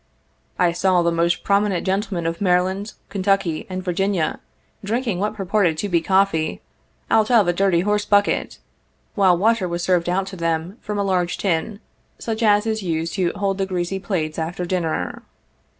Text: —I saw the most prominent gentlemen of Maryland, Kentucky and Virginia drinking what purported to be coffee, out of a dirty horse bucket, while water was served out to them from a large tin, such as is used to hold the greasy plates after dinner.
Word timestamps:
—I 0.57 0.71
saw 0.71 1.03
the 1.03 1.11
most 1.11 1.43
prominent 1.43 1.85
gentlemen 1.85 2.25
of 2.25 2.41
Maryland, 2.41 2.93
Kentucky 3.09 3.67
and 3.69 3.83
Virginia 3.83 4.39
drinking 4.83 5.19
what 5.19 5.35
purported 5.35 5.77
to 5.77 5.89
be 5.89 6.01
coffee, 6.01 6.59
out 7.11 7.29
of 7.29 7.47
a 7.47 7.53
dirty 7.53 7.81
horse 7.81 8.03
bucket, 8.03 8.57
while 9.13 9.37
water 9.37 9.67
was 9.67 9.83
served 9.83 10.09
out 10.09 10.25
to 10.25 10.35
them 10.35 10.79
from 10.81 10.97
a 10.97 11.03
large 11.03 11.37
tin, 11.37 11.81
such 12.17 12.41
as 12.41 12.65
is 12.65 12.81
used 12.81 13.13
to 13.13 13.31
hold 13.35 13.59
the 13.59 13.67
greasy 13.67 13.99
plates 13.99 14.39
after 14.39 14.65
dinner. 14.65 15.21